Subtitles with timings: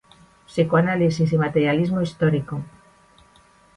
[0.47, 2.61] Psicoanálisis y materialismo histórico.